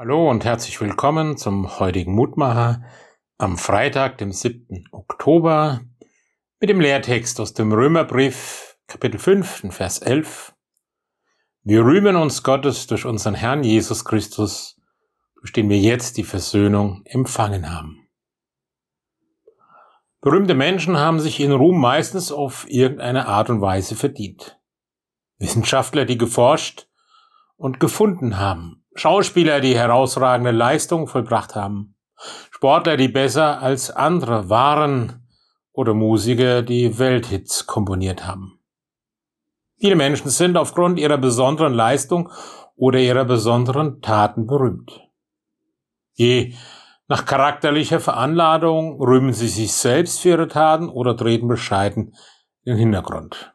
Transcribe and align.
Hallo 0.00 0.30
und 0.30 0.44
herzlich 0.44 0.80
willkommen 0.80 1.36
zum 1.36 1.80
heutigen 1.80 2.14
Mutmacher 2.14 2.84
am 3.36 3.58
Freitag, 3.58 4.16
dem 4.18 4.30
7. 4.30 4.84
Oktober, 4.92 5.80
mit 6.60 6.70
dem 6.70 6.80
Lehrtext 6.80 7.40
aus 7.40 7.52
dem 7.52 7.72
Römerbrief, 7.72 8.78
Kapitel 8.86 9.18
5, 9.18 9.74
Vers 9.74 9.98
11. 9.98 10.54
Wir 11.64 11.84
rühmen 11.84 12.14
uns 12.14 12.44
Gottes 12.44 12.86
durch 12.86 13.06
unseren 13.06 13.34
Herrn 13.34 13.64
Jesus 13.64 14.04
Christus, 14.04 14.80
durch 15.40 15.52
den 15.52 15.68
wir 15.68 15.78
jetzt 15.78 16.16
die 16.16 16.22
Versöhnung 16.22 17.02
empfangen 17.04 17.68
haben. 17.68 18.08
Berühmte 20.20 20.54
Menschen 20.54 20.96
haben 20.96 21.18
sich 21.18 21.40
ihren 21.40 21.56
Ruhm 21.56 21.80
meistens 21.80 22.30
auf 22.30 22.70
irgendeine 22.70 23.26
Art 23.26 23.50
und 23.50 23.60
Weise 23.60 23.96
verdient. 23.96 24.60
Wissenschaftler, 25.38 26.04
die 26.04 26.18
geforscht 26.18 26.86
und 27.56 27.80
gefunden 27.80 28.38
haben, 28.38 28.84
Schauspieler, 28.98 29.60
die 29.60 29.76
herausragende 29.76 30.50
Leistungen 30.50 31.06
vollbracht 31.06 31.54
haben, 31.54 31.94
Sportler, 32.50 32.96
die 32.96 33.08
besser 33.08 33.62
als 33.62 33.90
andere 33.90 34.50
waren 34.50 35.28
oder 35.72 35.94
Musiker, 35.94 36.62
die 36.62 36.98
Welthits 36.98 37.66
komponiert 37.66 38.26
haben. 38.26 38.58
Viele 39.78 39.94
Menschen 39.94 40.30
sind 40.30 40.56
aufgrund 40.56 40.98
ihrer 40.98 41.18
besonderen 41.18 41.72
Leistung 41.72 42.32
oder 42.74 42.98
ihrer 42.98 43.24
besonderen 43.24 44.00
Taten 44.02 44.46
berühmt. 44.46 45.00
Je 46.14 46.54
nach 47.06 47.24
charakterlicher 47.24 48.00
Veranladung 48.00 49.00
rühmen 49.00 49.32
sie 49.32 49.46
sich 49.46 49.72
selbst 49.72 50.20
für 50.20 50.30
ihre 50.30 50.48
Taten 50.48 50.88
oder 50.88 51.16
treten 51.16 51.46
bescheiden 51.46 52.16
in 52.64 52.72
den 52.72 52.78
Hintergrund. 52.78 53.54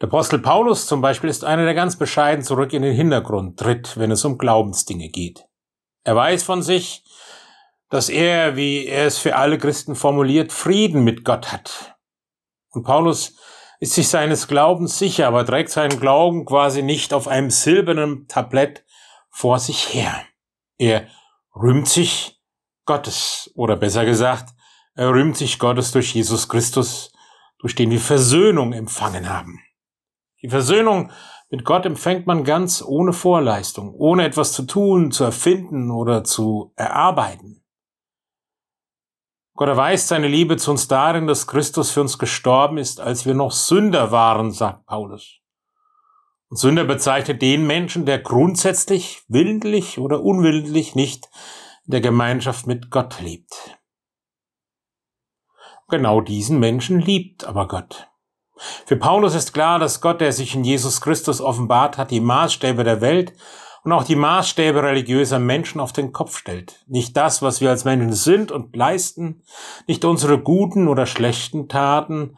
Der 0.00 0.08
Apostel 0.08 0.38
Paulus 0.38 0.86
zum 0.86 1.00
Beispiel 1.00 1.30
ist 1.30 1.44
einer, 1.44 1.64
der 1.64 1.74
ganz 1.74 1.96
bescheiden 1.96 2.44
zurück 2.44 2.72
in 2.72 2.82
den 2.82 2.94
Hintergrund 2.94 3.58
tritt, 3.58 3.96
wenn 3.96 4.10
es 4.10 4.24
um 4.24 4.38
Glaubensdinge 4.38 5.08
geht. 5.08 5.46
Er 6.04 6.16
weiß 6.16 6.42
von 6.42 6.62
sich, 6.62 7.04
dass 7.88 8.08
er, 8.08 8.56
wie 8.56 8.86
er 8.86 9.06
es 9.06 9.18
für 9.18 9.36
alle 9.36 9.58
Christen 9.58 9.94
formuliert, 9.94 10.52
Frieden 10.52 11.04
mit 11.04 11.24
Gott 11.24 11.52
hat. 11.52 11.96
Und 12.70 12.84
Paulus 12.84 13.36
ist 13.80 13.94
sich 13.94 14.08
seines 14.08 14.48
Glaubens 14.48 14.98
sicher, 14.98 15.28
aber 15.28 15.44
trägt 15.44 15.70
seinen 15.70 16.00
Glauben 16.00 16.44
quasi 16.44 16.82
nicht 16.82 17.12
auf 17.12 17.28
einem 17.28 17.50
silbernen 17.50 18.26
Tablett 18.28 18.84
vor 19.30 19.58
sich 19.58 19.94
her. 19.94 20.14
Er 20.78 21.06
rühmt 21.54 21.88
sich 21.88 22.40
Gottes, 22.84 23.50
oder 23.54 23.76
besser 23.76 24.04
gesagt, 24.04 24.50
er 24.94 25.10
rühmt 25.10 25.36
sich 25.36 25.58
Gottes 25.58 25.92
durch 25.92 26.14
Jesus 26.14 26.48
Christus, 26.48 27.12
durch 27.58 27.74
den 27.74 27.90
wir 27.90 28.00
Versöhnung 28.00 28.72
empfangen 28.72 29.28
haben. 29.28 29.60
Die 30.42 30.48
Versöhnung 30.48 31.10
mit 31.48 31.64
Gott 31.64 31.86
empfängt 31.86 32.26
man 32.26 32.44
ganz 32.44 32.82
ohne 32.82 33.12
Vorleistung, 33.12 33.94
ohne 33.94 34.24
etwas 34.24 34.52
zu 34.52 34.64
tun, 34.64 35.12
zu 35.12 35.24
erfinden 35.24 35.90
oder 35.90 36.24
zu 36.24 36.72
erarbeiten. 36.76 37.62
Gott 39.54 39.68
erweist 39.68 40.08
seine 40.08 40.28
Liebe 40.28 40.58
zu 40.58 40.70
uns 40.70 40.86
darin, 40.86 41.26
dass 41.26 41.46
Christus 41.46 41.90
für 41.90 42.02
uns 42.02 42.18
gestorben 42.18 42.76
ist, 42.76 43.00
als 43.00 43.24
wir 43.24 43.34
noch 43.34 43.52
Sünder 43.52 44.10
waren, 44.10 44.52
sagt 44.52 44.84
Paulus. 44.84 45.40
Und 46.48 46.58
Sünder 46.58 46.84
bezeichnet 46.84 47.40
den 47.40 47.66
Menschen, 47.66 48.04
der 48.04 48.18
grundsätzlich, 48.18 49.24
willentlich 49.28 49.98
oder 49.98 50.22
unwillentlich 50.22 50.94
nicht 50.94 51.30
in 51.86 51.92
der 51.92 52.00
Gemeinschaft 52.02 52.66
mit 52.66 52.90
Gott 52.90 53.20
lebt. 53.20 53.55
Genau 55.88 56.20
diesen 56.20 56.58
Menschen 56.58 57.00
liebt 57.00 57.44
aber 57.44 57.68
Gott. 57.68 58.08
Für 58.86 58.96
Paulus 58.96 59.34
ist 59.34 59.52
klar, 59.52 59.78
dass 59.78 60.00
Gott, 60.00 60.20
der 60.20 60.32
sich 60.32 60.54
in 60.54 60.64
Jesus 60.64 61.00
Christus 61.00 61.40
offenbart 61.40 61.98
hat, 61.98 62.10
die 62.10 62.20
Maßstäbe 62.20 62.84
der 62.84 63.00
Welt 63.00 63.34
und 63.84 63.92
auch 63.92 64.02
die 64.02 64.16
Maßstäbe 64.16 64.82
religiöser 64.82 65.38
Menschen 65.38 65.80
auf 65.80 65.92
den 65.92 66.12
Kopf 66.12 66.36
stellt. 66.38 66.82
Nicht 66.88 67.16
das, 67.16 67.40
was 67.42 67.60
wir 67.60 67.70
als 67.70 67.84
Menschen 67.84 68.14
sind 68.14 68.50
und 68.50 68.74
leisten, 68.74 69.42
nicht 69.86 70.04
unsere 70.04 70.40
guten 70.40 70.88
oder 70.88 71.06
schlechten 71.06 71.68
Taten, 71.68 72.36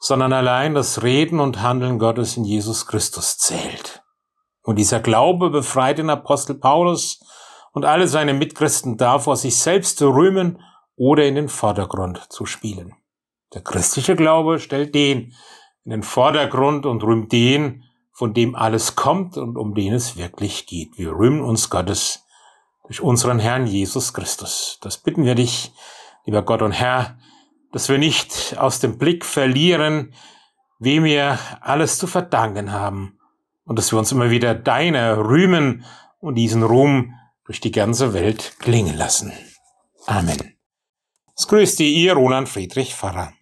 sondern 0.00 0.32
allein 0.32 0.74
das 0.74 1.02
Reden 1.02 1.38
und 1.38 1.62
Handeln 1.62 1.98
Gottes 1.98 2.36
in 2.36 2.44
Jesus 2.44 2.86
Christus 2.86 3.38
zählt. 3.38 4.02
Und 4.62 4.80
dieser 4.80 4.98
Glaube 4.98 5.50
befreit 5.50 5.98
den 5.98 6.10
Apostel 6.10 6.54
Paulus 6.54 7.20
und 7.72 7.84
alle 7.84 8.08
seine 8.08 8.34
Mitchristen 8.34 8.96
davor, 8.96 9.36
sich 9.36 9.58
selbst 9.58 9.98
zu 9.98 10.08
rühmen 10.08 10.58
oder 11.00 11.26
in 11.26 11.34
den 11.34 11.48
Vordergrund 11.48 12.26
zu 12.28 12.44
spielen. 12.44 12.94
Der 13.54 13.62
christliche 13.62 14.16
Glaube 14.16 14.60
stellt 14.60 14.94
den 14.94 15.32
in 15.82 15.92
den 15.92 16.02
Vordergrund 16.02 16.84
und 16.84 17.02
rühmt 17.02 17.32
den, 17.32 17.84
von 18.12 18.34
dem 18.34 18.54
alles 18.54 18.96
kommt 18.96 19.38
und 19.38 19.56
um 19.56 19.74
den 19.74 19.94
es 19.94 20.18
wirklich 20.18 20.66
geht. 20.66 20.98
Wir 20.98 21.12
rühmen 21.12 21.40
uns 21.40 21.70
Gottes 21.70 22.26
durch 22.84 23.00
unseren 23.00 23.38
Herrn 23.38 23.66
Jesus 23.66 24.12
Christus. 24.12 24.78
Das 24.82 24.98
bitten 24.98 25.24
wir 25.24 25.34
dich, 25.34 25.72
lieber 26.26 26.42
Gott 26.42 26.60
und 26.60 26.72
Herr, 26.72 27.16
dass 27.72 27.88
wir 27.88 27.96
nicht 27.96 28.58
aus 28.58 28.80
dem 28.80 28.98
Blick 28.98 29.24
verlieren, 29.24 30.12
wem 30.80 31.04
wir 31.04 31.38
alles 31.62 31.96
zu 31.96 32.08
verdanken 32.08 32.72
haben 32.72 33.18
und 33.64 33.78
dass 33.78 33.90
wir 33.90 33.98
uns 33.98 34.12
immer 34.12 34.28
wieder 34.28 34.54
deiner 34.54 35.16
rühmen 35.16 35.86
und 36.18 36.34
diesen 36.34 36.62
Ruhm 36.62 37.14
durch 37.46 37.60
die 37.60 37.72
ganze 37.72 38.12
Welt 38.12 38.56
klingen 38.58 38.98
lassen. 38.98 39.32
Amen. 40.06 40.59
Es 41.40 41.48
grüßt 41.48 41.78
dir, 41.78 41.88
ihr 41.88 42.12
Roland 42.12 42.50
Friedrich 42.50 42.94
Pfarrer. 42.94 43.32